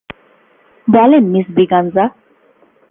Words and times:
বলেন 0.87 1.23
মিস 1.23 1.45
ব্রিগাঞ্জা। 1.49 2.05